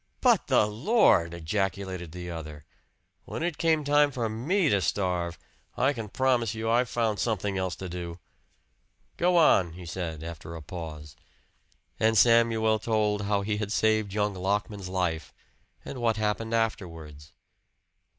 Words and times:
"But 0.19 0.47
the 0.47 0.65
Lord!" 0.65 1.31
ejaculated 1.35 2.11
the 2.11 2.31
other. 2.31 2.65
"When 3.25 3.43
it 3.43 3.59
came 3.59 3.83
time 3.83 4.09
for 4.09 4.27
ME 4.27 4.67
to 4.69 4.81
starve, 4.81 5.37
I 5.77 5.93
can 5.93 6.09
promise 6.09 6.55
you 6.55 6.67
I 6.67 6.85
found 6.85 7.19
something 7.19 7.55
else 7.55 7.75
to 7.75 7.87
do!" 7.87 8.17
"Go 9.17 9.37
on," 9.37 9.73
he 9.73 9.85
said 9.85 10.23
after 10.23 10.55
a 10.55 10.61
pause; 10.63 11.15
and 11.99 12.17
Samuel 12.17 12.79
told 12.79 13.21
how 13.25 13.41
he 13.41 13.57
had 13.57 13.71
saved 13.71 14.11
young 14.11 14.33
Lockman's 14.33 14.89
life, 14.89 15.31
and 15.85 15.99
what 16.01 16.17
happened 16.17 16.55
afterwards. 16.55 17.31